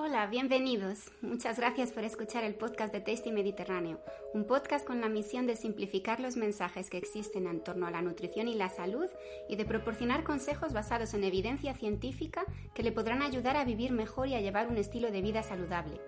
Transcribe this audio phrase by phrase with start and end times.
[0.00, 1.10] Hola, bienvenidos.
[1.22, 3.98] Muchas gracias por escuchar el podcast de Tasty Mediterráneo,
[4.32, 8.00] un podcast con la misión de simplificar los mensajes que existen en torno a la
[8.00, 9.06] nutrición y la salud
[9.48, 12.44] y de proporcionar consejos basados en evidencia científica
[12.76, 16.00] que le podrán ayudar a vivir mejor y a llevar un estilo de vida saludable.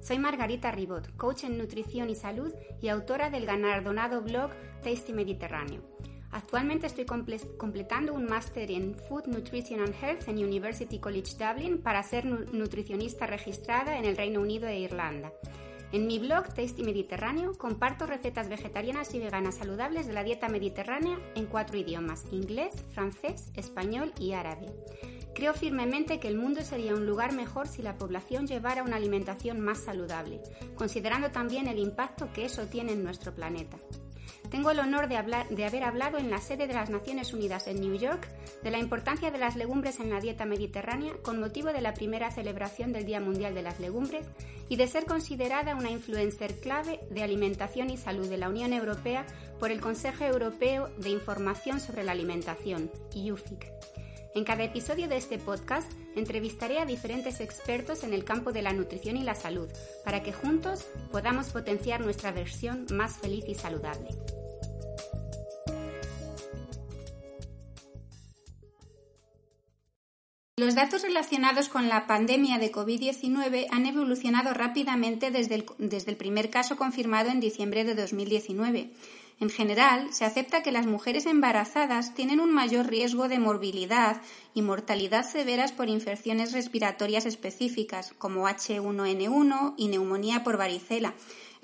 [0.00, 4.52] Soy Margarita Ribot, coach en nutrición y salud y autora del galardonado blog
[4.82, 5.82] Tasty Mediterráneo.
[6.34, 12.02] Actualmente estoy completando un máster en Food, Nutrition and Health en University College Dublin para
[12.02, 15.32] ser nutricionista registrada en el Reino Unido e Irlanda.
[15.92, 21.20] En mi blog Tasty Mediterráneo comparto recetas vegetarianas y veganas saludables de la dieta mediterránea
[21.36, 24.72] en cuatro idiomas, inglés, francés, español y árabe.
[25.36, 29.60] Creo firmemente que el mundo sería un lugar mejor si la población llevara una alimentación
[29.60, 30.40] más saludable,
[30.74, 33.78] considerando también el impacto que eso tiene en nuestro planeta.
[34.50, 37.96] Tengo el honor de, haber hablado en la sede de las Naciones Unidas en New
[37.96, 38.28] York
[38.62, 42.30] de la importancia de las legumbres en la dieta mediterránea con motivo de la primera
[42.30, 44.26] celebración del Día Mundial de las Legumbres
[44.68, 49.26] y de ser considerada una influencer clave de alimentación y salud de la Unión Europea
[49.58, 53.93] por el Consejo Europeo de Información sobre la Alimentación, IUFIC.
[54.34, 58.72] En cada episodio de este podcast entrevistaré a diferentes expertos en el campo de la
[58.72, 59.68] nutrición y la salud
[60.04, 64.08] para que juntos podamos potenciar nuestra versión más feliz y saludable.
[70.56, 76.16] Los datos relacionados con la pandemia de COVID-19 han evolucionado rápidamente desde el, desde el,
[76.16, 78.90] primer caso confirmado en diciembre de 2019.
[79.40, 84.22] En general, se acepta que las mujeres embarazadas tienen un mayor riesgo de morbilidad
[84.54, 91.14] y mortalidad severas por infecciones respiratorias específicas, como H1N1 y neumonía por varicela,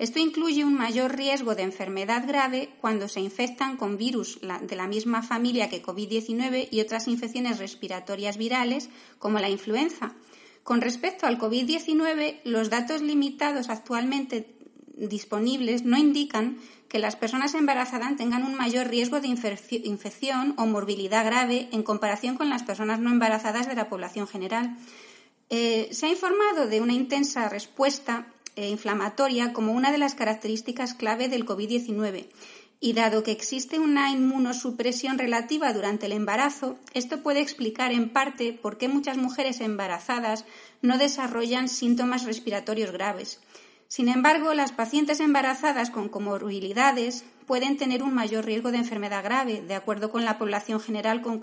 [0.01, 4.87] esto incluye un mayor riesgo de enfermedad grave cuando se infectan con virus de la
[4.87, 10.15] misma familia que COVID-19 y otras infecciones respiratorias virales como la influenza.
[10.63, 14.57] Con respecto al COVID-19, los datos limitados actualmente
[15.07, 16.57] disponibles no indican
[16.87, 22.35] que las personas embarazadas tengan un mayor riesgo de infección o morbilidad grave en comparación
[22.35, 24.77] con las personas no embarazadas de la población general.
[25.49, 30.93] Eh, se ha informado de una intensa respuesta eh, inflamatoria como una de las características
[30.93, 32.27] clave del COVID-19.
[32.81, 38.53] Y dado que existe una inmunosupresión relativa durante el embarazo, esto puede explicar en parte
[38.53, 40.45] por qué muchas mujeres embarazadas
[40.81, 43.39] no desarrollan síntomas respiratorios graves.
[43.91, 49.61] Sin embargo, las pacientes embarazadas con comorbilidades pueden tener un mayor riesgo de enfermedad grave,
[49.67, 51.41] de acuerdo con la población general con,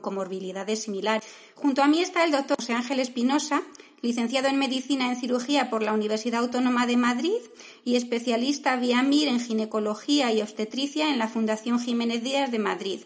[0.00, 1.26] comorbilidades similares.
[1.54, 3.62] Junto a mí está el doctor José Ángel Espinosa,
[4.02, 7.40] licenciado en Medicina en Cirugía por la Universidad Autónoma de Madrid
[7.82, 13.00] y especialista vía MIR en Ginecología y Obstetricia en la Fundación Jiménez Díaz de Madrid.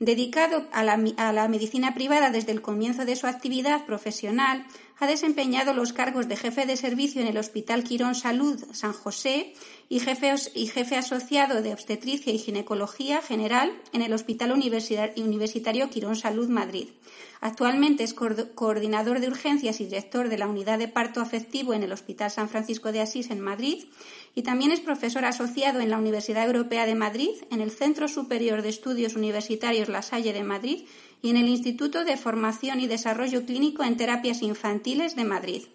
[0.00, 4.64] Dedicado a la medicina privada desde el comienzo de su actividad profesional,
[5.00, 9.54] ha desempeñado los cargos de jefe de servicio en el Hospital Quirón Salud San José
[9.88, 16.88] y jefe, asociado de obstetricia y ginecología general en el Hospital Universitario Quirón Salud Madrid.
[17.40, 21.92] Actualmente es coordinador de urgencias y director de la unidad de parto afectivo en el
[21.92, 23.84] Hospital San Francisco de Asís en Madrid
[24.34, 28.62] y también es profesor asociado en la Universidad Europea de Madrid, en el Centro Superior
[28.62, 30.84] de Estudios Universitarios La Salle de Madrid
[31.22, 35.66] y en el Instituto de Formación y Desarrollo Clínico en Terapias Infantiles de Madrid.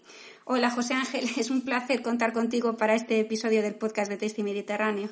[0.46, 4.44] Hola José Ángel, es un placer contar contigo para este episodio del podcast de Tasty
[4.44, 5.10] Mediterráneo.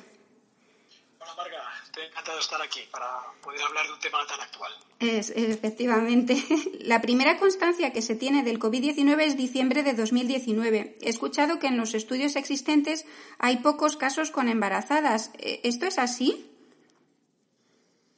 [1.18, 3.06] Hola Marga, estoy encantado de estar aquí para
[3.42, 4.72] poder hablar de un tema tan actual.
[4.98, 6.42] Es, efectivamente.
[6.80, 10.98] La primera constancia que se tiene del COVID-19 es diciembre de 2019.
[11.00, 13.04] He escuchado que en los estudios existentes
[13.38, 15.30] hay pocos casos con embarazadas.
[15.38, 16.48] ¿Esto es así?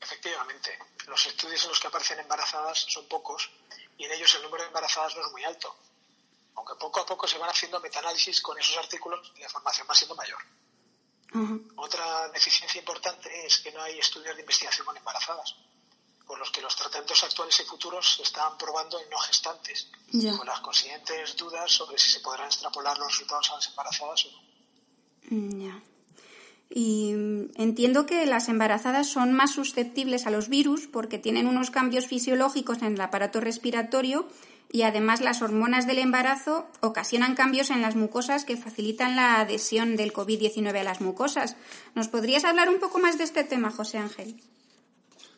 [0.00, 0.70] Efectivamente
[1.06, 3.50] los estudios en los que aparecen embarazadas son pocos
[3.96, 5.76] y en ellos el número de embarazadas no es muy alto.
[6.56, 9.94] Aunque poco a poco se van haciendo metaanálisis con esos artículos y la información va
[9.94, 10.38] siendo mayor.
[11.76, 15.56] Otra deficiencia importante es que no hay estudios de investigación con embarazadas,
[16.24, 19.88] por los que los tratamientos actuales y futuros se están probando en no gestantes,
[20.38, 24.30] con las consiguientes dudas sobre si se podrán extrapolar los resultados a las embarazadas o
[24.30, 25.58] no.
[25.58, 25.93] Ya.
[26.76, 31.70] Y mm, entiendo que las embarazadas son más susceptibles a los virus porque tienen unos
[31.70, 34.28] cambios fisiológicos en el aparato respiratorio
[34.72, 39.94] y además las hormonas del embarazo ocasionan cambios en las mucosas que facilitan la adhesión
[39.94, 41.54] del COVID-19 a las mucosas.
[41.94, 44.42] ¿Nos podrías hablar un poco más de este tema, José Ángel?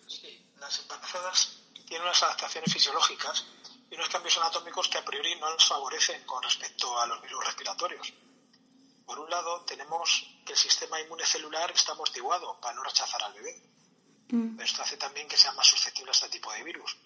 [0.06, 3.44] Sí, las embarazadas tienen unas adaptaciones fisiológicas
[3.90, 7.44] y unos cambios anatómicos que a priori no les favorecen con respecto a los virus
[7.44, 8.14] respiratorios.
[9.04, 13.34] Por un lado, tenemos que el sistema inmune celular está amortiguado para no rechazar al
[13.34, 13.62] bebé.
[14.28, 14.60] Mm.
[14.60, 16.96] Esto hace también que sean más susceptibles a este tipo de virus.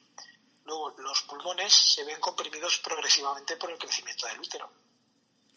[0.64, 4.70] Luego, los pulmones se ven comprimidos progresivamente por el crecimiento del útero.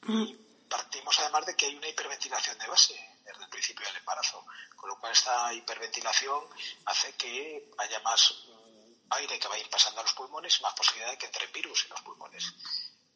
[0.03, 0.23] Mm.
[0.23, 0.33] Y
[0.67, 4.45] partimos además de que hay una hiperventilación de base desde el principio del embarazo,
[4.75, 6.43] con lo cual esta hiperventilación
[6.85, 10.63] hace que haya más mm, aire que va a ir pasando a los pulmones y
[10.63, 12.53] más posibilidad de que entre virus en los pulmones.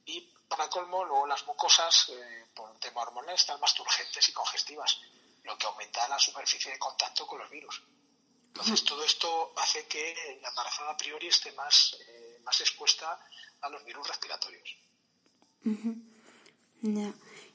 [0.06, 5.00] Y para colmo, luego las mucosas, eh, por hormonal, están más turgentes y congestivas,
[5.44, 7.82] lo que aumenta la superficie de contacto con los virus.
[8.48, 13.20] Entonces, todo esto hace que la embarazada a priori esté más, eh, más expuesta
[13.62, 14.76] a los virus respiratorios.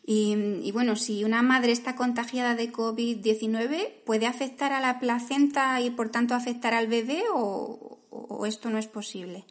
[0.05, 5.91] y, bueno, si una madre está contagiada de COVID-19, ¿puede afectar a la placenta y
[5.91, 9.45] por tanto afectar al bebé o, o, esto no es posible?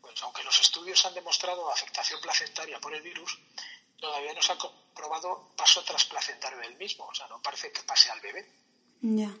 [0.00, 3.38] Pues aunque los estudios han demostrado afectación placentaria por el virus,
[4.00, 7.06] todavía no se ha comprobado paso trasplacentario del mismo.
[7.06, 8.46] O sea, no parece que pase al bebé.
[9.02, 9.32] Ya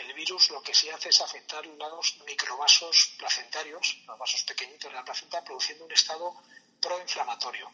[0.00, 4.96] el virus lo que sí hace es afectar unos microvasos placentarios, los vasos pequeñitos de
[4.96, 6.34] la placenta, produciendo un estado
[6.80, 7.70] proinflamatorio.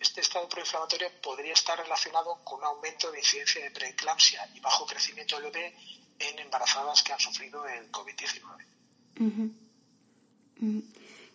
[0.00, 4.86] Este estado proinflamatorio podría estar relacionado con un aumento de incidencia de preeclampsia y bajo
[4.86, 5.76] crecimiento del bebé
[6.18, 8.66] en embarazadas que han sufrido el COVID-19.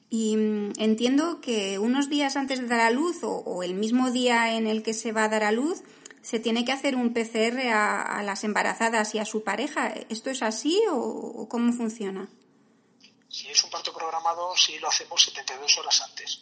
[0.09, 4.54] Y mm, entiendo que unos días antes de dar a luz o, el mismo día
[4.54, 5.83] en el que se va a dar a luz,
[6.21, 9.88] se tiene que hacer un PCR a, las embarazadas y a su pareja.
[10.09, 12.30] ¿Esto es así o, cómo funciona?
[13.30, 16.42] Si es un parto programado, sí lo hacemos 72 horas antes.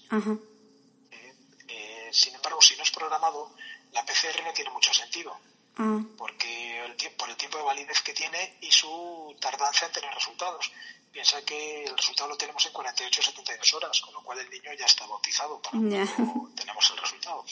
[1.12, 1.34] Eh,
[1.68, 3.52] eh, sin embargo, si no es programado,
[3.92, 5.36] la PCR no tiene mucho sentido.
[5.78, 6.02] Ah.
[6.18, 10.72] Porque el, por el tiempo de validez que tiene y su tardanza en tener resultados.
[11.12, 14.50] Piensa que el resultado lo tenemos en 48 o 72 horas, con lo cual el
[14.50, 17.46] niño ya está bautizado para cuando tenemos el resultado.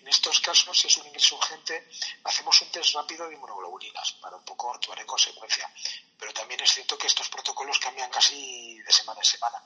[0.00, 1.86] En estos casos, si es un ingreso urgente,
[2.24, 5.70] hacemos un test rápido de inmunoglobulinas para un poco actuar en consecuencia.
[6.18, 9.64] Pero también es cierto que estos protocolos cambian casi de semana en semana.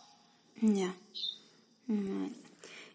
[0.57, 0.95] Ya.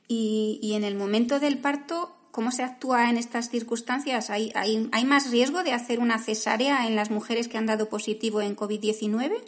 [0.09, 4.29] Y, y en el momento del parto, ¿Cómo se actúa en estas circunstancias?
[4.29, 7.89] ¿Hay, hay, hay más riesgo de hacer una cesárea en las mujeres que han dado
[7.89, 9.43] positivo en COVID-19?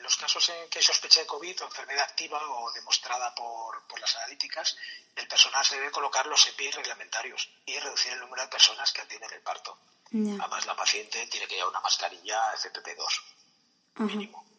[0.00, 4.14] los casos en que hay sospecha de COVID o enfermedad activa o demostrada por, las
[4.18, 4.76] analíticas,
[5.16, 9.00] el personal se debe colocar los EPI reglamentarios y reducir el número de personas que
[9.00, 9.76] atienden el parto.
[10.12, 14.53] Además, la paciente tiene que llevar una mascarilla FPP2 mínimo.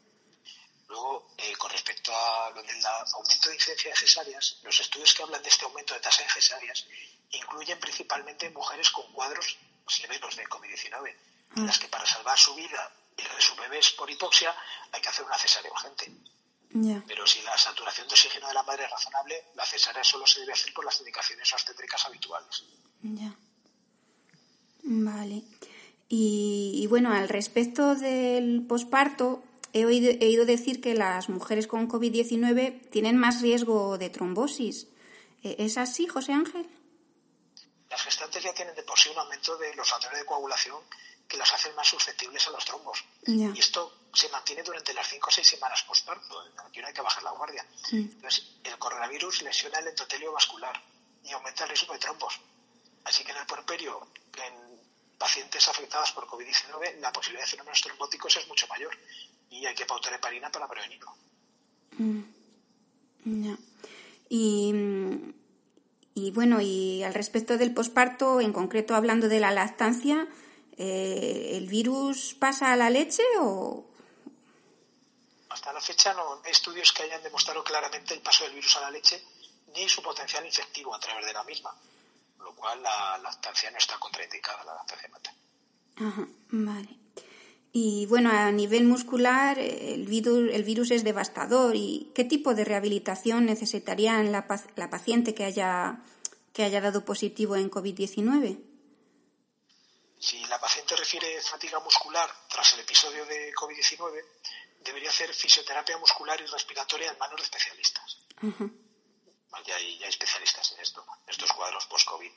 [0.87, 5.23] Luego, eh, con respecto a lo del aumento de incidencia de cesáreas, los estudios que
[5.23, 6.85] hablan de este aumento de tasa de cesáreas
[7.31, 11.15] incluyen principalmente mujeres con cuadros severos de COVID-19,
[11.57, 14.55] en las que para salvar su vida y de su bebé es por hipoxia,
[14.91, 16.11] hay que hacer una cesárea urgente.
[17.07, 20.41] Pero si la saturación de oxígeno de la madre es razonable, la cesárea solo se
[20.41, 22.63] debe hacer por las indicaciones obstétricas habituales.
[23.01, 23.33] Ya.
[24.83, 25.43] Vale.
[26.09, 29.43] Y, bueno, al respecto del posparto,
[29.75, 34.87] he oído, he oído decir que las mujeres con COVID-19 tienen más riesgo de trombosis.
[35.43, 36.65] ¿E-, ¿Es así, José Ángel?
[37.89, 40.81] Las gestantes ya tienen de por sí un aumento de los factores de coagulación
[41.27, 43.03] que las hacen más susceptibles a los trombos.
[43.27, 47.01] Y esto se mantiene durante las 5 o 6 semanas postparto, aquí no hay que
[47.01, 47.65] bajar la guardia.
[47.91, 50.81] Entonces, el coronavirus lesiona el endotelio vascular
[51.23, 52.39] y aumenta el riesgo de trombos.
[53.03, 54.07] Así que en el puerperio,
[54.37, 54.79] en
[55.17, 58.95] pacientes afectadas por COVID-19, la posibilidad de fenómenos trombóticos es mucho mayor
[59.59, 61.15] y hay que pautar heparina para prevenirlo.
[61.97, 62.21] Mm.
[64.29, 64.73] Y,
[66.13, 70.27] y bueno, y al respecto del posparto, en concreto hablando de la lactancia,
[70.77, 73.85] eh, ¿el virus pasa a la leche o...?
[75.49, 78.81] Hasta la fecha no hay estudios que hayan demostrado claramente el paso del virus a
[78.81, 79.23] la leche
[79.73, 81.73] ni su potencial infectivo a través de la misma,
[82.39, 85.39] lo cual la lactancia no está contraindicada, la lactancia materna.
[85.97, 87.04] Ajá, vale.
[87.77, 91.75] Y bueno, a nivel muscular, el virus, el virus es devastador.
[91.75, 95.99] ¿Y qué tipo de rehabilitación necesitaría la, la paciente que haya,
[96.53, 98.63] que haya dado positivo en COVID-19?
[100.17, 104.23] Si la paciente refiere fatiga muscular tras el episodio de COVID-19,
[104.79, 108.19] debería hacer fisioterapia muscular y respiratoria en manos de especialistas.
[109.67, 112.31] ya, hay, especialistas en esto, en estos cuadros post-COVID.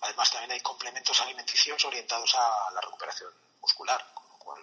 [0.00, 3.30] Además, también hay complementos alimenticios orientados a la recuperación
[3.60, 4.02] muscular,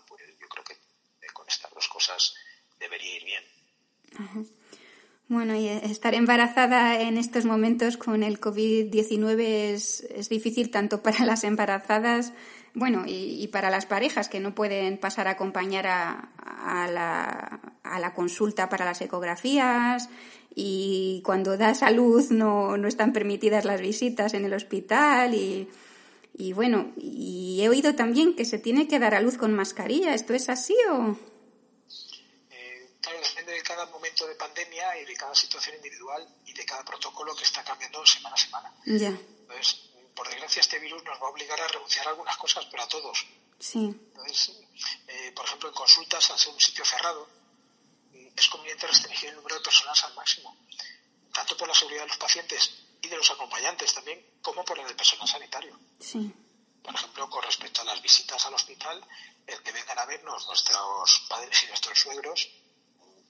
[0.07, 2.35] pues, yo creo que eh, con estas dos cosas
[2.79, 3.43] debería ir bien.
[5.27, 9.41] Bueno, y estar embarazada en estos momentos con el COVID-19
[9.73, 12.31] es, es, difícil tanto para las embarazadas,
[12.75, 18.13] bueno, y, para las parejas que no pueden pasar a acompañar a, a, la, a,
[18.13, 20.09] consulta para las ecografías
[20.53, 25.69] y cuando da salud no, no están permitidas las visitas en el hospital y,
[26.37, 30.13] y bueno, y he oído también que se tiene que dar a luz con mascarilla.
[30.13, 31.17] ¿Esto es así o...?
[33.21, 37.35] depende de cada momento de pandemia y de cada situación individual y de cada protocolo
[37.35, 38.73] que está cambiando semana a semana.
[38.85, 39.09] Ya.
[39.09, 39.81] Entonces,
[40.15, 42.87] por desgracia, este virus nos va a obligar a renunciar a algunas cosas, pero a
[42.87, 43.25] todos.
[43.59, 43.85] Sí.
[43.85, 44.51] Entonces,
[45.07, 47.27] eh, por ejemplo, en consultas, al ser un sitio cerrado,
[48.35, 50.57] es conveniente restringir el número de personas al máximo,
[51.31, 54.85] tanto por la seguridad de los pacientes y de los acompañantes también, como por la
[54.85, 55.79] del personal sanitario.
[55.99, 56.33] Sí.
[56.83, 59.03] Por ejemplo, con respecto a las visitas al hospital,
[59.47, 62.47] el que vengan a vernos nuestros padres y nuestros suegros,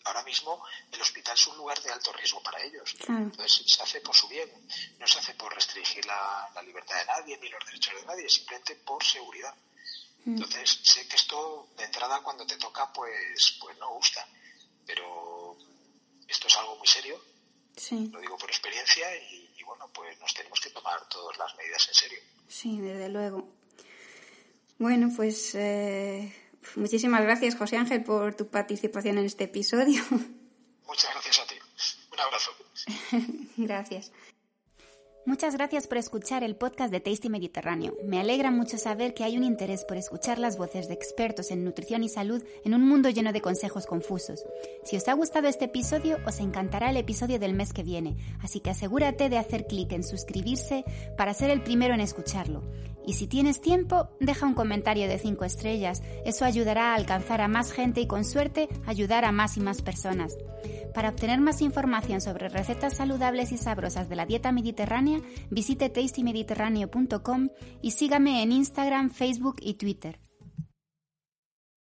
[0.06, 2.96] ahora mismo el hospital es un lugar de alto riesgo para ellos.
[3.08, 4.50] Entonces se hace por su bien,
[5.00, 8.76] no se hace por restringir la, libertad de nadie ni los derechos de nadie, simplemente
[8.76, 9.54] por seguridad.
[10.26, 10.36] Mm.
[10.36, 14.28] Entonces sé que esto de entrada cuando te toca pues, pues no gusta,
[14.86, 15.58] pero
[16.28, 17.22] esto es algo muy serio,
[17.92, 21.94] lo digo por experiencia y bueno, pues nos tenemos que tomar todas las medidas en
[21.94, 22.20] serio.
[22.48, 23.48] Sí, desde luego.
[24.78, 26.34] Bueno, pues eh,
[26.76, 30.04] muchísimas gracias, José Ángel, por tu participación en este episodio.
[30.88, 31.56] Muchas gracias a ti.
[32.12, 32.52] Un abrazo.
[33.58, 34.12] gracias.
[35.28, 37.96] Muchas gracias por escuchar el podcast de Tasty Mediterráneo.
[38.06, 41.64] Me alegra mucho saber que hay un interés por escuchar las voces de expertos en
[41.64, 44.46] nutrición y salud en un mundo lleno de consejos confusos.
[44.84, 48.60] Si os ha gustado este episodio, os encantará el episodio del mes que viene, así
[48.60, 50.86] que asegúrate de hacer clic en suscribirse
[51.18, 52.62] para ser el primero en escucharlo.
[53.08, 56.02] Y si tienes tiempo, deja un comentario de 5 estrellas.
[56.26, 59.82] Eso ayudará a alcanzar a más gente y con suerte ayudar a más y más
[59.82, 60.36] personas.
[60.94, 65.20] Para obtener más información sobre recetas saludables y sabrosas de la dieta mediterránea,
[65.50, 67.50] visite tastymediterráneo.com
[67.82, 70.25] y sígame en Instagram, Facebook y Twitter.